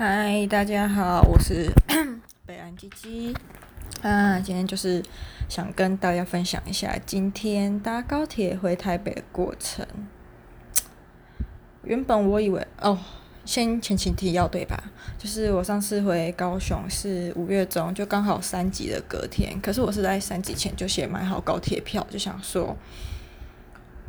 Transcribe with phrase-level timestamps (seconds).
[0.00, 1.68] 嗨，大家好，我是
[2.46, 3.34] 北安吉吉。
[4.00, 5.02] 啊，今天就是
[5.48, 9.84] 想跟大家分享一下今天搭高铁回台北的过程。
[11.82, 12.96] 原本我以为哦，
[13.44, 14.80] 先前情提要对吧？
[15.18, 19.60] 就是我上次回高雄是五月中，就刚好三级的隔天。
[19.60, 22.76] 可是我是在三级前就先买好高铁票，就想说。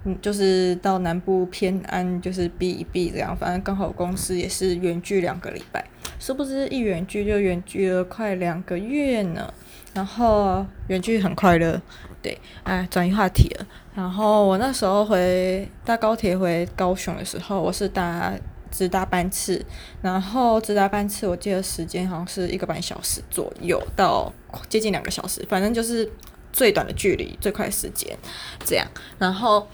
[0.05, 5.85] 嗯，就是到南部偏安，就是避一避这样，反正刚好公司也是远距两个礼拜，
[6.19, 9.53] 殊不知一远距就远距了快两个月呢。
[9.93, 11.81] 然后远距很快乐，
[12.21, 13.65] 对，哎，转移话题了。
[13.95, 18.31] 然后我那时候回搭高铁回高雄的时候，我是搭
[18.71, 19.65] 直达班次，
[20.01, 24.31] 然后直达班次我记得时间好像是一个半小时左右到
[24.69, 26.09] 接近两个小时，反正就是
[26.53, 28.15] 最短的距离，最快时间
[28.63, 28.87] 这样。
[29.17, 29.67] 然后。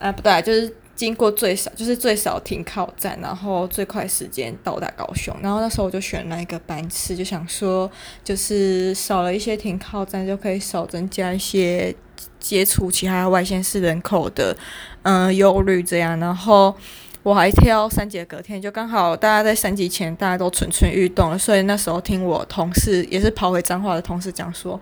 [0.00, 5.36] 啊，不对，就是经过最少，就是最少停靠站，然后最快时间到达高雄。
[5.42, 7.90] 然后那时候我就选那一个班次，就想说，
[8.24, 11.94] 就是少了一些停靠站，就可以少增加一些
[12.38, 14.56] 接触其他外县市人口的，
[15.02, 16.18] 嗯、忧虑这样。
[16.18, 16.74] 然后
[17.22, 24.80] 我还挑三级隔天，就刚好大家在三级前大家都蠢蠢欲动了，所以那时候听我同事也是跑回彰化的同事讲说。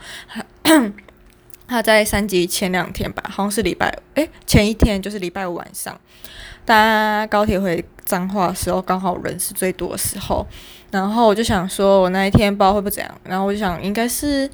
[1.68, 5.94] 他在三级前两天吧，好像是礼拜诶，前一天就是礼拜五晚上
[6.64, 10.46] 搭高铁回彰化的时候，刚好人是最多的时候。
[10.90, 13.20] 然后我就想说，我那一天不知道会不会怎样。
[13.22, 14.48] 然后我就想，应该是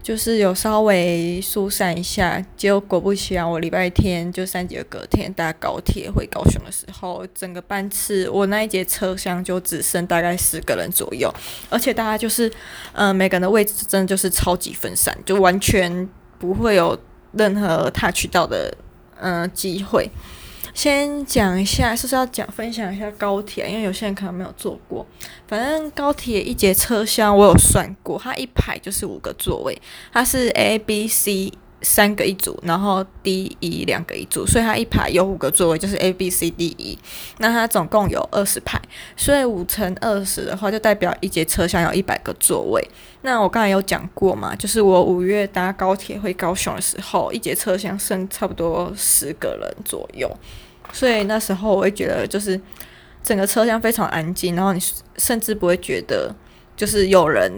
[0.00, 2.40] 就是有稍微疏散一下。
[2.56, 11.28] 结果果不其然，我礼拜天就三级的隔天搭高铁回高雄的时候，整个班次我那一节车厢就只剩大概十个人左右，
[11.68, 12.48] 而且大家就是
[12.92, 16.08] 嗯、每个人的位置真的就是超级分散，就完全。
[16.52, 16.98] 不会有
[17.32, 18.76] 任何 touch 到的
[19.20, 20.10] 嗯机会。
[20.74, 23.68] 先讲一下，是不是要讲分享一下高铁？
[23.70, 25.06] 因为有些人可能没有坐过。
[25.46, 29.80] 反正高铁一节车厢我有算过，它一排就是五个座位，
[30.12, 31.52] 它是 A、B、C。
[31.84, 36.98] 三个一组，然后 D、E 两个一组，所以它一排有五个座位，就是 A、B、C、D、E。
[37.38, 38.80] 那它总共有二十排，
[39.16, 42.82] 所以五乘二十的话，就代表一节车厢有一百个座位。
[43.20, 50.28] 那我刚才有讲过嘛，就是我五月搭高铁回高雄的时候，一节车厢剩差不多十个人左右，
[50.92, 52.60] 所以那时候我会觉得就是
[53.22, 54.80] 整个车厢非常安静，然后你
[55.18, 56.34] 甚至不会觉得。
[56.76, 57.52] 就是有人，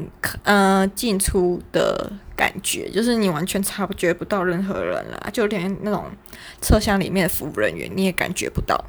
[0.45, 6.05] 呃，进出的感觉，就是你完全察觉不到任何人啦，就连那种
[6.61, 8.85] 车厢里面的服务人员你也感觉不到。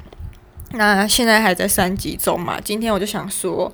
[0.72, 2.60] 那现在还在三级中嘛？
[2.60, 3.72] 今天我就想说，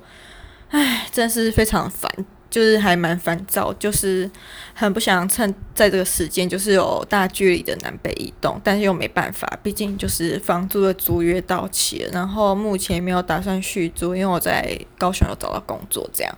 [0.69, 2.09] 唉，真是非常烦。
[2.47, 4.31] 就是还蛮烦躁，就是
[4.73, 16.37] 很不想趁在这个时间，就是有大距离的南北移动，但是又没办法，毕竟就是房租的租约到期了，然后目前没有打算续租，因为我在高雄有找到工作，这样，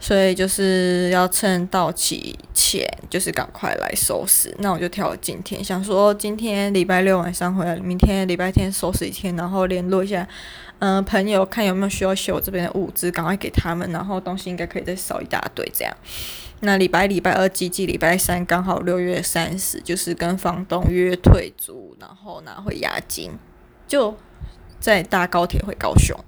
[0.00, 4.52] 所以就是要趁到期前，就是赶快来收拾。
[4.60, 10.26] 那我就挑了今天，想说今天礼拜六晚上回来，明天礼拜天收拾一天，然后联络一下。
[10.82, 15.94] 嗯、朋友看有没有需要修这边的物资，赶快给他们，然后东西应该可以再少一大堆这样。
[16.60, 23.32] 那礼拜礼拜二寄寄，礼拜三刚好六月三十，就是跟房东约退租，然后拿回押金，
[23.86, 24.16] 就
[24.78, 26.18] 再搭高铁回高雄。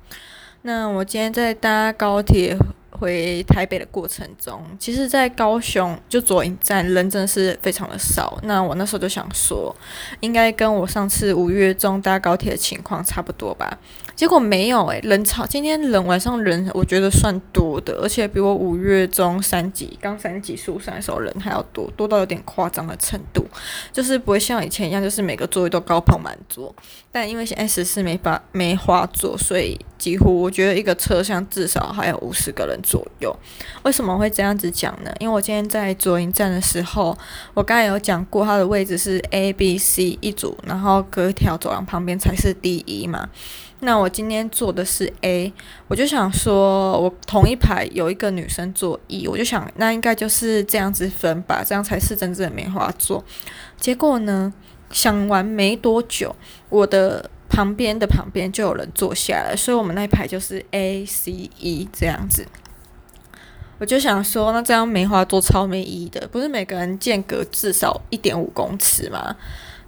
[0.62, 2.56] 那我今天在搭高铁。
[3.00, 8.38] 回台北的过程中，其实，在高雄就左营站人真的是非常的少。
[8.44, 9.74] 那我那时候就想说，
[10.20, 13.76] 应该跟我上次五月中搭高铁的情况差不多吧。
[14.22, 23.44] 结果没有诶、欸，人潮今天人晚上人我觉得算多的，而且比我五月中三级刚三级疏散的时候人还要多，多到有点夸张的程度。
[23.92, 26.72] 就是不会像以前一样，就是每个座位都高朋满座。
[27.10, 33.36] 但因为现在十四没法没花座，所以几乎我觉得一个车厢至少还有五十个人左右。
[33.82, 35.12] 为什么会这样子讲呢？
[35.18, 37.18] 因为我今天在左营站的时候，
[37.54, 43.28] 我刚才有讲过，它的位置是 A、B、C 一组，然后隔一条走廊旁边才是 D、一嘛。
[43.84, 45.52] 那我今天坐的是 A，
[45.88, 53.24] 我就想说，我同一排有一个女生坐 E，我就想那应该就是这样子分吧，这样才是真正的梅花座。
[53.76, 54.52] 结果呢，
[54.92, 56.34] 想完没多久，
[56.68, 62.46] 我的旁边的旁边就有人坐下来，所以我们那一排就是 A、C、E 这样子。
[63.78, 69.34] 我就想说，那这样梅花座超没意义的，不是每个人间隔至少一点五公尺吗？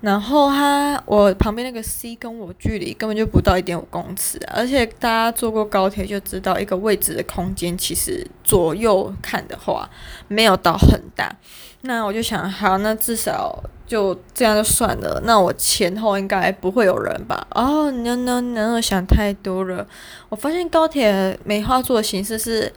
[0.04, 9.88] 然后他，我旁边那个 C 跟我距离根本就不到一点五公尺，而且大家坐过高铁就知道，一个位置的空间其实左右看的话
[10.28, 11.34] 没有到很大。
[11.80, 15.22] 那我就想，好，那至少就这样就算了。
[15.24, 17.46] 那我前后应该不会有人吧？
[17.52, 19.86] 哦，no no no，想太多了。
[20.28, 22.70] 我发现高铁梅花座的形式是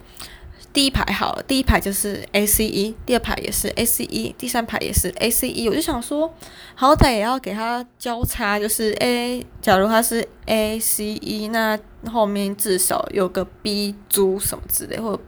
[0.78, 5.68] 第一排好了，第一排就是 ACE，第二排也是 ACE，第三排也是 ACE。
[5.68, 6.32] 我就想说，
[6.76, 11.76] 好歹也要给它交叉，就是 A，假如它是 ACE，那
[12.08, 15.22] 后面至少有个 B 组什么之类，或者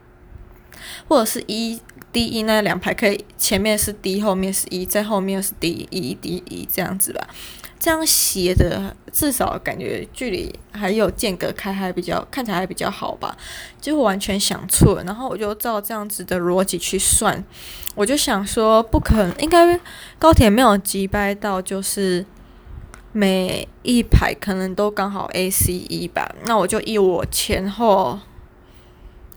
[1.09, 1.81] 或者是一。
[2.13, 7.25] D E 那两排可以，前面是 D，后面是 E，在后面是 D E D E 这样子吧，
[7.79, 13.37] 这样斜的至少感觉距离还有间隔开，还比较看起来还比较好吧。
[13.81, 17.45] 结果完全想错了，然后我就照这样子的逻辑去算，
[17.95, 19.79] 我就想说不可能，应该
[20.19, 22.27] 高铁没有机掰到，就是
[23.13, 26.35] 每一排可能都刚好 A C E 吧。
[26.47, 28.19] 那我就以我前后。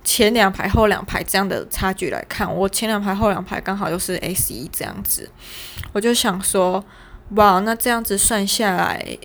[0.04, 5.30] 前两排后两排这样的差距来看，我前两排后两排刚好又是 ACE 这样子，
[5.94, 6.84] 我就想说，
[7.36, 9.18] 哇，那这样子算下来，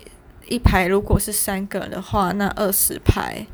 [0.46, 3.46] 一排如果是三个人的话，那二十排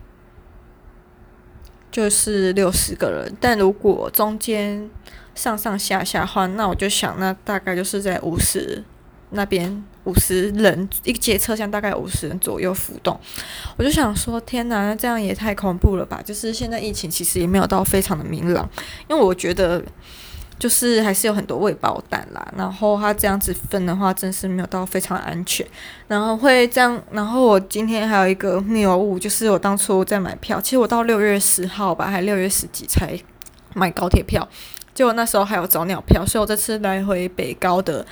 [1.90, 3.34] 就是六十个人。
[3.40, 4.90] 但如果中间
[5.34, 8.84] 上上下下换，那我就想，那大概就是在五十
[9.34, 9.84] 那边。
[10.04, 13.18] 五十人一节车厢，大概五十人左右浮动，
[13.78, 16.20] 我就想说，天哪，那这样也太恐怖了吧！
[16.22, 18.68] 就是现在疫情其实也没有到非常的明朗，
[19.08, 19.82] 因为我觉得
[20.58, 22.46] 就是还是有很多未爆弹啦。
[22.54, 25.66] 然后他这样子分的话，真是没有到非常安全。
[26.06, 33.18] 然后会这样，然后我今天还有一个谬误，就是我当初在买票，其实我到六月十号吧，还六月十几才
[33.72, 34.46] 买高铁票，
[34.92, 38.04] 结果那时候还有早鸟票，所以我这次来回北高的。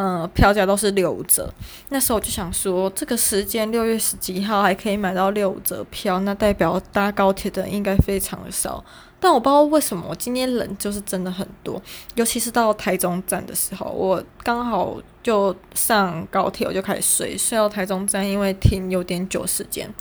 [0.00, 1.52] 嗯、票价都是六折。
[1.88, 8.84] 那时候我就想说，这个时间六月十几号还可以买到六折票，那代表搭高铁的应该非常的少。
[9.20, 11.80] 但我不知道为什么，我今天人就是真的很多，
[12.14, 19.92] 尤其是到台中站的时候，我刚好就上高铁，我就开始睡，睡到台中站，因为停有点久时间，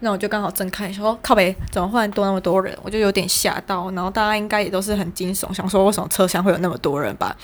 [0.00, 2.76] 那我就刚好睁开说靠北，怎么忽然多那么多人？
[2.82, 7.36] 我就有点吓到，然后大家应该也都是很惊悚，想说为什么车厢会有那么多人吧？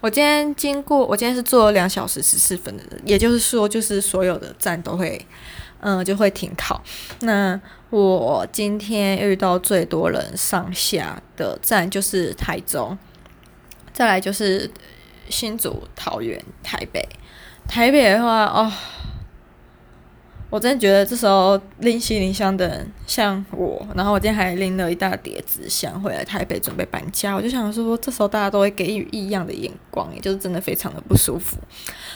[0.00, 5.26] 我今天经过，我今天是坐了两小时十四分的，也就是说，就是所有的站都会，
[5.80, 6.78] 嗯、就会停靠。
[7.20, 7.58] 那
[8.02, 12.98] 我今天遇到最多人上下的站就是台中，
[13.92, 14.68] 再来就是
[15.28, 17.06] 新竹、桃园、台北。
[17.68, 18.72] 台北的话，哦。
[20.50, 31.56] 我真的觉得这时候拎行李箱的人像我，然后我今天还拎了一大叠纸箱回来台北准备搬家，我就想说，这时候大家都会给予异样的眼光，也就是真的非常的不舒服。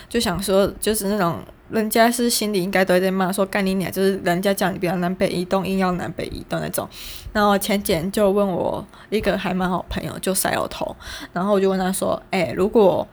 [0.09, 6.89] 就想说，就是那种人家是心里应该都在骂说干你娘，就是人家叫你不要南北移动，硬要南北移动那种。
[7.33, 10.95] 然后前几天就问我一个还蛮好朋友，就甩我头，
[11.33, 13.07] 然后我就问他说，哎、如果。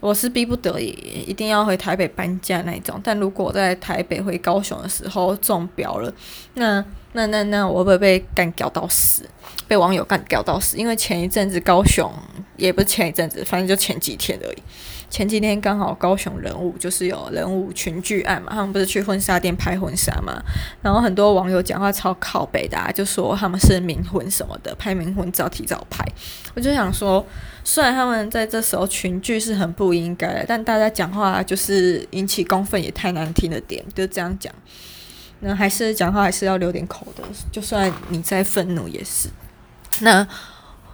[0.00, 0.90] 我是逼不得已
[1.26, 6.14] 一定要回台北搬家那种，但如果在台北回高雄的时候中标了，
[6.54, 6.84] 那
[7.14, 9.28] 那那那我会不会被干掉到死？
[9.66, 10.76] 被网友干掉到死？
[10.76, 12.08] 因为前一阵子高雄
[12.58, 14.62] 也不是前一阵子，反正就前几天而已。
[15.10, 20.38] 前几天刚好高雄人物就是有人物群聚案嘛，他们不是去婚纱店拍婚纱嘛，
[20.82, 26.04] 然后很多网友讲话超靠北的啊，就说他们是冥婚什么的，拍冥婚照提早拍。
[26.54, 27.24] 我就想说，
[27.64, 34.52] 虽然他们在这时候群聚是很不应该，但大家讲话就是引起公愤也太难听了点，就这样讲。
[35.40, 39.30] 那还是讲话还是要留点口的，就算你再愤怒也是。
[40.00, 40.26] 那，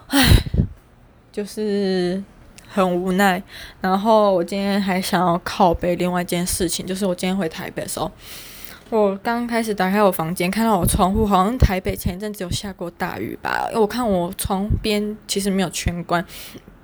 [0.07, 0.23] 唉，
[1.35, 2.23] 就是。
[2.67, 3.41] 很无奈，
[3.81, 8.11] 然后我今天还想要靠北另外一件事情，就是我今天回台北的时候，
[8.91, 16.25] 我刚开始打开我房间，看到我窗户好像台北前一阵子有下过大雨吧，因为我看我窗边其实没有全关。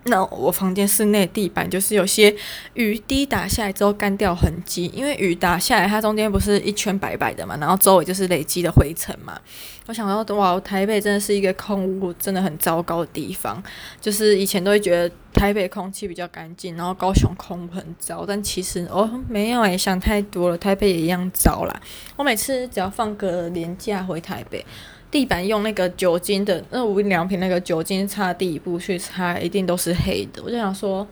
[0.04, 2.34] 那我房间室内地板就是有些
[2.72, 9.38] 雨滴打下来之后干掉痕迹，因为雨打下来，它中间不是一圈白白的嘛，然后周围就是累积的灰尘嘛。
[9.86, 13.62] 我想到哇，台北真的是一个空污真的很糟糕的地方。
[14.00, 21.80] 就是以前都会觉得台北空气比较干净，然后高雄空很糟，但其实哦没有诶，想太多了，台北也一样糟啦。
[22.16, 24.64] 我每次只要放个年假回台北。
[25.10, 30.42] 地板用那个酒精的，那无印良品那个酒精擦地布去擦，一定都是黑的。
[30.44, 31.06] 我就想说，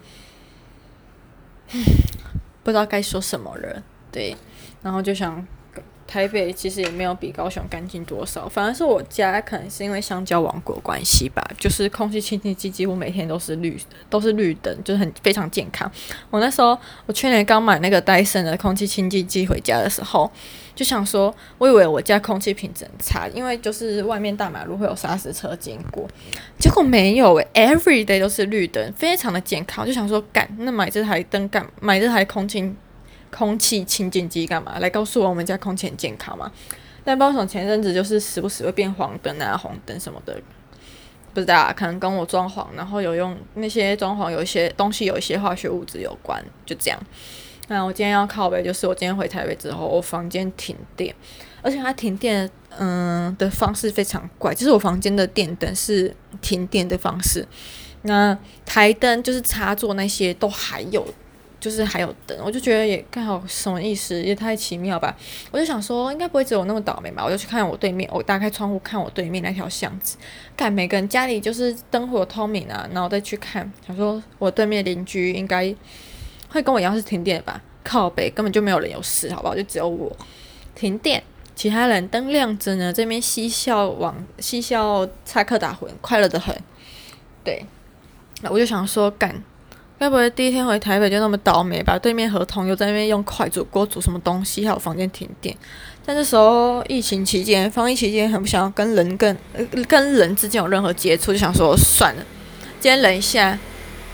[2.63, 4.37] 不知道该说什么了，对，
[4.83, 5.45] 然后就想
[6.09, 15.89] 台北其实也没有比高雄干净多少，反而是我家可能是因为香蕉王国关系吧，就是空气清净机几乎每天都是绿，都是绿灯，就是很非常健康。
[16.31, 20.33] 我那时候我去年刚买那个戴森的空气清净机回家的时候，
[20.75, 26.09] 就想说，我以为我家空气品质很差，因为就是外面大马路会有砂石车经过，
[26.59, 29.87] 结果没有诶、every day 都是绿灯，非常的健康。
[29.87, 32.75] 就想说，干，那买这台灯干，买这台空气。
[33.31, 34.79] 空气清净机干嘛？
[34.79, 36.51] 来告诉我我们家空气很健康吗？
[37.05, 40.39] 但包总前阵子就是时不时会变黄灯啊、红灯什么的，
[41.33, 47.01] 不知道啊，可能跟我装潢，然后有用那些装潢有一些东西有一些化学物质有关，就这样。
[47.69, 51.15] 那我今天要靠背，就是我今天回台北之后，我房间停电，
[51.63, 57.47] 而且它停电嗯的方式非常怪，就是我房间的电灯是停电的方式，
[58.03, 61.07] 那台灯就是插座那些都还有。
[61.61, 65.17] 就是还有灯，我就觉得也刚好什么意思，也太奇妙吧。
[65.51, 67.25] 我就想说，应该不会只有那么倒霉吧。
[67.25, 70.17] 我就去看我对面，我打开窗户看我对面那条巷子，
[70.57, 72.89] 看每个人家里就是灯火通明啊。
[72.93, 75.75] 然后再去看，想说我对面邻居应该
[76.49, 77.61] 会跟我一样是停电吧？
[77.83, 79.57] 靠北根本就没有人有事，好不好？
[79.57, 80.15] 就只有我
[80.75, 81.23] 停电，
[81.57, 86.57] 其他人灯亮着呢，这边嬉笑往嬉笑插科打诨，快乐得很。
[87.43, 87.65] 对，
[88.43, 89.43] 那我就想说干。
[89.99, 91.99] 该不会第一天回台北就那么倒霉吧？
[91.99, 95.57] 对面合同又在那边用快煮锅煮什么东西，还有房间停电。
[96.07, 102.23] 但这时候疫情期间，防疫期间，很不想要跟人跟呃跟人之间有任何接触，就想说算了，
[102.81, 103.59] 今天忍一下，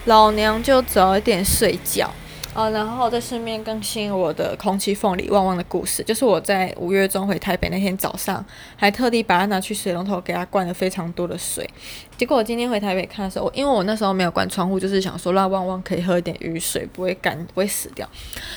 [0.07, 2.11] 老娘就早一点睡觉。
[2.55, 8.45] 啊，然后再顺便更新我的空气凤梨旺旺的故事，就是我在五月中回台北那天早上，
[8.77, 11.69] 还特地把它拿去水龙头给它灌了非常多的水。
[12.17, 18.09] 结果我今天回台北看的时候，因为我那时候没有关窗户，就是想说让旺旺可以喝一点雨水，不会干，不会死掉。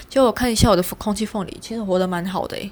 [0.07, 2.71] 结果我看一下我的空气凤梨，其实活得蛮好的诶，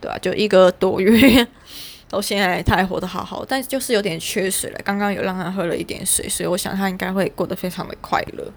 [0.00, 1.46] 对啊，就一个多月
[2.08, 4.80] 到现在它还活得好好，但就是有点缺水了。
[4.82, 8.50] 刚刚有让它喝了一点水，所以我想它应该会过得非常的快乐。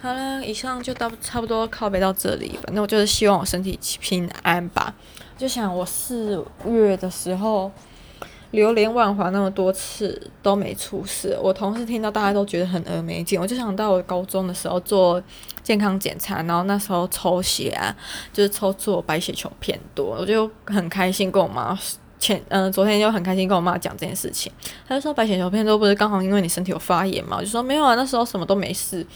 [0.00, 2.56] 好了，以上就到差不多靠背到这里。
[2.62, 4.94] 反正我就是希望我身体平安吧。
[5.36, 7.70] 就想我四月的时候
[8.52, 13.40] 流连忘返那么多次都没出事，我同事听到大家都觉得很而没劲。
[13.40, 15.22] 我就想到我高中的时候做
[15.62, 17.94] 健康检查，然后那时候抽血啊，
[18.32, 21.76] 就是抽出我白血球偏多，我就很开心跟我妈。
[22.18, 24.50] 前嗯、昨天就很开心跟我妈讲这件事情，
[24.86, 27.36] 她就说白血球偏多不是刚好因为你身体有发炎嘛？
[27.38, 29.06] 我就说没有啊，那时候什么都没事。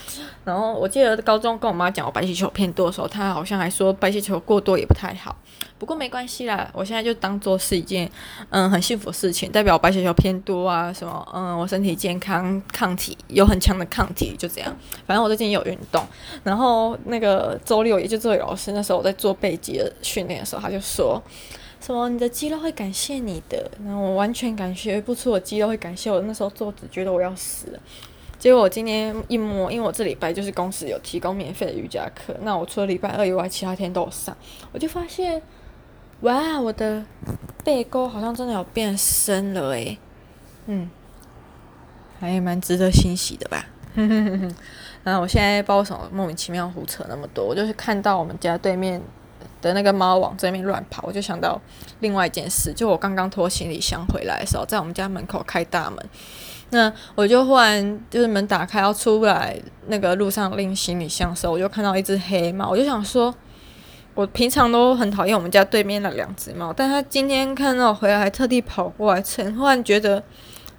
[0.44, 5.36] 然后我记得高中跟我妈讲我白血球偏多的时候，她好像还说白血球过多也不太好。
[5.78, 8.08] 不过没关系啦，我现在就当做是一件
[8.50, 14.76] 嗯很幸福的事情，代表我白血球偏多啊什么嗯我身体健康，抗体有很强的抗体，就这样。
[15.06, 16.04] 反正我最近有运动，
[16.44, 21.20] 然后那个周六也就作为老师那时候我在做背肌的训练的时候，他就说。
[21.82, 22.08] 什么？
[22.08, 23.70] 你的肌肉会感谢你的？
[23.84, 26.20] 然后我完全感觉不出我肌肉会感谢我。
[26.20, 27.80] 那时候做只觉得我要死了。
[28.38, 34.36] 结果我今天一摸，因为我这礼拜就是公司有提供免费的瑜伽课，那我除了礼拜二以外，其他天都有上。
[34.72, 35.42] 我就发现，
[36.22, 37.04] 哇，我的
[37.64, 39.98] 背沟好像真的有变深了诶。
[40.66, 40.90] 嗯，
[42.18, 43.66] 还蛮值得欣喜的吧。
[45.04, 49.02] 然后我现在不知道为什么莫名其妙胡扯那么多，我就是看到我们家对面。
[49.62, 51.58] 的那个猫往这边乱跑，我就想到
[52.00, 55.98] 另外一件事，就我刚刚拖行李箱回来的时候，在我们家门口开大门，
[56.70, 63.32] 那我就忽然就是门打开要出来，那个路上拎行李箱的时候，我就看到一只黑猫，我就想说，
[64.14, 70.22] 我平常都很讨厌我们家对面那两只猫，但它今天看到我回来还特地跑过来，蹭忽然觉得，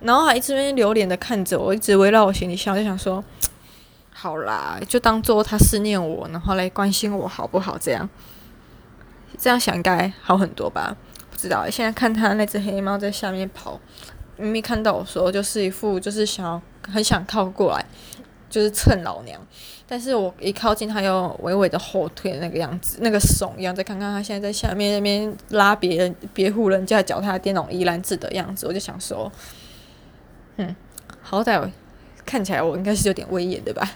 [0.01, 3.23] 然后还一直流连的看着我，一直围绕我行李箱，就想说，
[4.11, 7.77] 好啦，就当做它思念我，然后来关心我好不好？
[7.79, 8.09] 这样。
[9.37, 10.95] 这样想应该好很多吧？
[11.29, 13.79] 不知道，现在看他那只黑猫在下面跑，
[14.37, 16.61] 明明看到我说就是一副就是想要
[16.91, 17.85] 很想靠过来，
[18.49, 19.39] 就是蹭老娘。
[19.85, 23.75] 但是我一靠近，他又微微的后退那个样子，那个怂样。
[23.75, 29.31] 再看看他现在在下面那边拉别人别户人家脚踏垫那种怡然自的样子，我就想说，
[30.55, 30.75] 嗯，
[31.21, 31.69] 好歹。
[32.25, 33.87] 看起来我应该是有点威严的吧，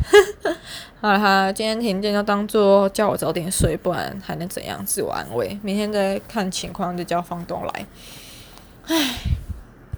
[1.01, 4.85] 好了哈，今天停电就当做叫我早点睡，不然还能怎样？
[4.85, 7.85] 自我安慰，明天再看情况就叫房东来。
[8.87, 9.15] 唉。